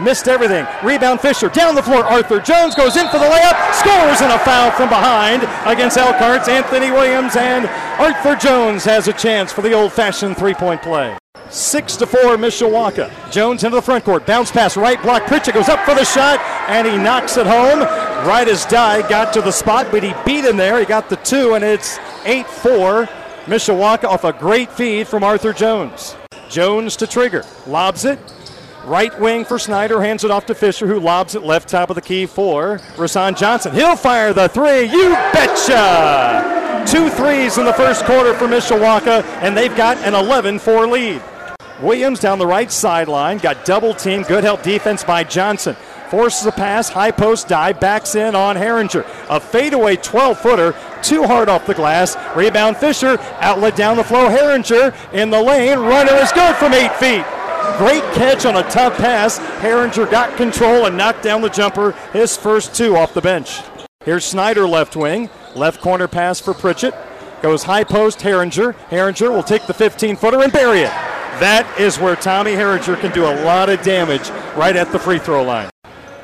[0.00, 0.66] missed everything.
[0.82, 2.04] Rebound Fisher down the floor.
[2.04, 6.48] Arthur Jones goes in for the layup, scores and a foul from behind against Elkhart's
[6.48, 7.66] Anthony Williams, and
[8.00, 11.16] Arthur Jones has a chance for the old-fashioned three-point play.
[11.50, 13.10] Six to four, Mishawaka.
[13.32, 15.26] Jones into the front court, bounce pass, right block.
[15.26, 17.80] Pritchett goes up for the shot, and he knocks it home.
[18.26, 20.78] Right as Die got to the spot, but he beat him there.
[20.78, 23.08] He got the two, and it's 8-4.
[23.46, 26.16] Mishawaka off a great feed from Arthur Jones.
[26.50, 28.18] Jones to Trigger, lobs it,
[28.88, 31.94] Right wing for Snyder, hands it off to Fisher, who lobs it left top of
[31.94, 33.74] the key for Rasan Johnson.
[33.74, 34.84] He'll fire the three.
[34.84, 36.86] You betcha!
[36.90, 41.22] Two threes in the first quarter for Mishawaka, and they've got an 11 4 lead.
[41.82, 44.22] Williams down the right sideline, got double team.
[44.22, 45.76] Good help defense by Johnson.
[46.08, 49.04] Forces a pass, high post dive, backs in on Herringer.
[49.28, 52.16] A fadeaway 12 footer, too hard off the glass.
[52.34, 54.30] Rebound Fisher, outlet down the flow.
[54.30, 55.78] Herringer in the lane.
[55.78, 57.26] Runner is good from eight feet.
[57.78, 59.38] Great catch on a tough pass.
[59.60, 63.60] Herringer got control and knocked down the jumper, his first two off the bench.
[64.04, 65.28] Here's Snyder left wing.
[65.54, 66.94] Left corner pass for Pritchett.
[67.42, 68.74] Goes high post, Herringer.
[68.90, 70.92] Herringer will take the 15 footer and bury it.
[71.40, 75.18] That is where Tommy Herringer can do a lot of damage right at the free
[75.18, 75.70] throw line.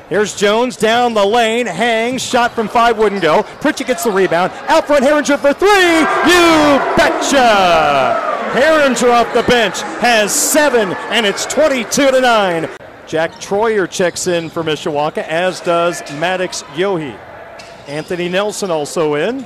[0.09, 3.43] Here's Jones down the lane, hangs, shot from five wouldn't go.
[3.43, 4.51] Pritchett gets the rebound.
[4.67, 5.99] Out front, Herringer for three.
[6.29, 8.34] You betcha!
[8.55, 12.69] Herringer off the bench has seven, and it's 22 to 9.
[13.05, 17.19] Jack Troyer checks in for Mishawaka, as does Maddox Yohe.
[17.89, 19.45] Anthony Nelson also in.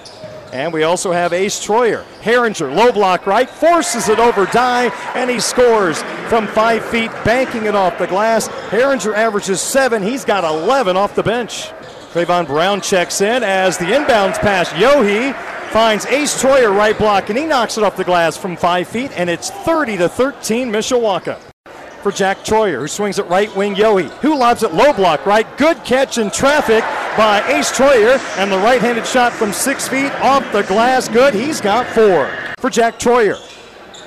[0.53, 2.03] And we also have Ace Troyer.
[2.21, 7.65] Herringer, low block right, forces it over Die, and he scores from five feet, banking
[7.65, 8.47] it off the glass.
[8.69, 10.03] Herringer averages seven.
[10.03, 11.71] He's got 11 off the bench.
[12.13, 14.69] Trayvon Brown checks in as the inbounds pass.
[14.69, 15.33] Yohe
[15.69, 19.11] finds Ace Troyer right block, and he knocks it off the glass from five feet,
[19.15, 21.39] and it's 30 to 13 Mishawaka.
[22.01, 25.45] For Jack Troyer, who swings it right wing Yohe, who lobs it low block right.
[25.57, 26.81] Good catch in traffic
[27.17, 31.09] by Ace Troyer, and the right handed shot from six feet off the glass.
[31.09, 31.33] Good.
[31.33, 32.31] He's got four.
[32.57, 33.37] For Jack Troyer.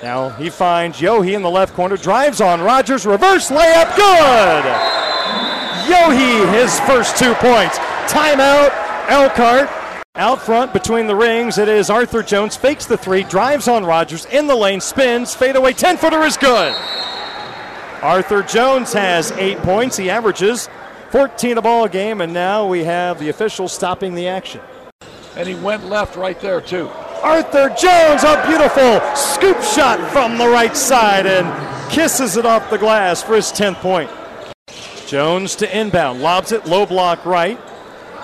[0.03, 4.65] Now he finds Yohe in the left corner, drives on Rogers, reverse layup, good!
[5.87, 7.79] Yohe, his first two points.
[8.09, 8.73] Timeout,
[9.09, 9.69] Elkhart
[10.15, 12.55] out front between the rings, it is Arthur Jones.
[12.55, 16.75] Fakes the three, drives on Rogers, in the lane, spins, fadeaway, 10 footer is good.
[18.03, 19.97] Arthur Jones has eight points.
[19.97, 20.69] He averages
[21.11, 24.61] 14 a ball game, and now we have the officials stopping the action.
[25.35, 26.89] And he went left right there, too.
[27.23, 32.77] Arthur Jones, a beautiful scoop shot from the right side and kisses it off the
[32.77, 34.11] glass for his 10th point.
[35.07, 37.59] Jones to inbound, lobs it low block right.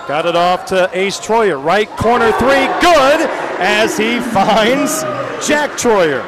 [0.09, 1.63] Got it off to Ace Troyer.
[1.63, 5.03] Right corner three, good as he finds
[5.47, 6.23] Jack Troyer.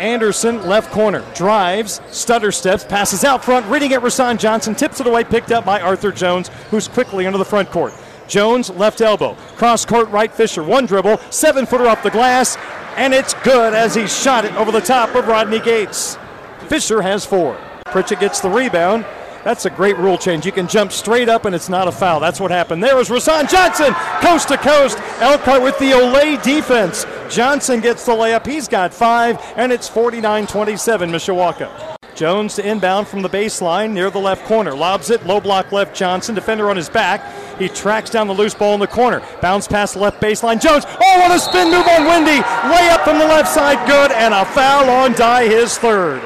[0.00, 5.06] Anderson, left corner, drives, stutter steps, passes out front, reading it Rasan Johnson, tips it
[5.06, 7.94] away, picked up by Arthur Jones, who's quickly into the front court.
[8.26, 12.56] Jones, left elbow, cross court right Fisher, one dribble, seven footer off the glass,
[12.96, 16.18] and it's good as he shot it over the top of Rodney Gates.
[16.66, 17.56] Fisher has four.
[17.84, 19.06] Pritchett gets the rebound,
[19.46, 20.44] that's a great rule change.
[20.44, 22.18] You can jump straight up and it's not a foul.
[22.18, 22.82] That's what happened.
[22.82, 24.98] There was Rasan Johnson, coast to coast.
[25.20, 27.06] Elkhart with the olé defense.
[27.30, 28.44] Johnson gets the layup.
[28.44, 31.96] He's got five, and it's 49 27 Mishawaka.
[32.16, 34.74] Jones to inbound from the baseline near the left corner.
[34.74, 37.22] Lobs it, low block left Johnson, defender on his back.
[37.56, 39.22] He tracks down the loose ball in the corner.
[39.40, 40.60] Bounce past left baseline.
[40.60, 42.42] Jones, oh, what a spin move on Wendy.
[42.42, 46.20] Layup from the left side, good, and a foul on Die, his third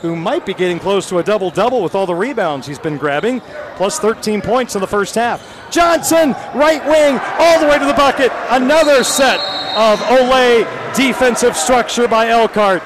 [0.00, 2.96] who might be getting close to a double double with all the rebounds he's been
[2.96, 3.40] grabbing,
[3.76, 5.70] plus 13 points in the first half.
[5.70, 8.32] Johnson, right wing, all the way to the bucket.
[8.50, 9.40] Another set
[9.76, 10.64] of olé
[10.94, 12.82] defensive structure by Elkhart.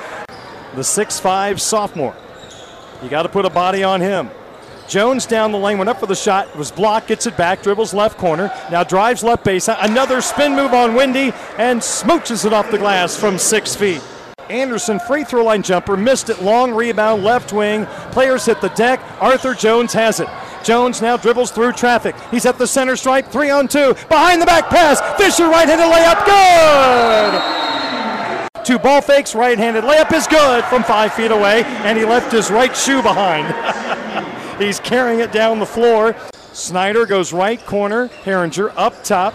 [0.74, 2.16] The 6'5 sophomore.
[3.02, 4.30] You got to put a body on him.
[4.88, 7.94] Jones down the lane, went up for the shot, was blocked, gets it back, dribbles
[7.94, 9.68] left corner, now drives left base.
[9.68, 14.02] Another spin move on Wendy and smooches it off the glass from six feet.
[14.52, 16.42] Anderson, free throw line jumper, missed it.
[16.42, 17.86] Long rebound, left wing.
[18.12, 19.00] Players hit the deck.
[19.20, 20.28] Arthur Jones has it.
[20.62, 22.14] Jones now dribbles through traffic.
[22.30, 23.94] He's at the center stripe, three on two.
[24.08, 25.00] Behind the back pass.
[25.18, 27.62] Fisher right handed layup, good!
[28.64, 32.30] Two ball fakes, right handed layup is good from five feet away, and he left
[32.30, 33.52] his right shoe behind.
[34.62, 36.14] He's carrying it down the floor.
[36.52, 39.34] Snyder goes right corner, Herringer up top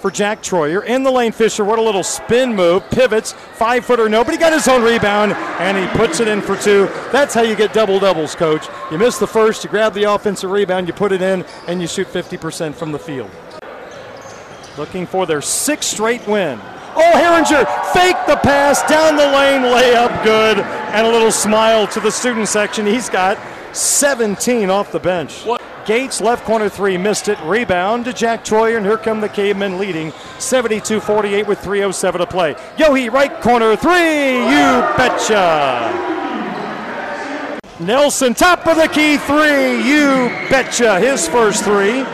[0.00, 0.84] for Jack Troyer.
[0.84, 4.66] In the lane, Fisher, what a little spin move, pivots, five footer, nobody got his
[4.66, 6.86] own rebound, and he puts it in for two.
[7.12, 8.66] That's how you get double doubles, coach.
[8.90, 11.86] You miss the first, you grab the offensive rebound, you put it in, and you
[11.86, 13.30] shoot 50% from the field.
[14.78, 16.58] Looking for their sixth straight win.
[16.96, 22.00] Oh, Herringer, fake the pass down the lane, layup good, and a little smile to
[22.00, 22.86] the student section.
[22.86, 23.38] He's got
[23.76, 25.44] 17 off the bench.
[25.44, 25.60] What?
[25.90, 27.36] Gates, left corner three, missed it.
[27.40, 32.26] Rebound to Jack Troyer, and here come the Cavemen leading 72 48 with 3.07 to
[32.28, 32.54] play.
[32.76, 35.90] Yohe, right corner three, you betcha.
[37.80, 41.00] Nelson, top of the key three, you betcha.
[41.00, 42.04] His first three.